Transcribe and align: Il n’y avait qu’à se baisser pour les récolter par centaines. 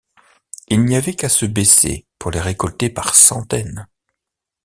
Il 0.69 0.83
n’y 0.83 0.95
avait 0.95 1.13
qu’à 1.13 1.29
se 1.29 1.45
baisser 1.45 2.07
pour 2.17 2.31
les 2.31 2.39
récolter 2.41 2.89
par 2.89 3.13
centaines. 3.13 3.87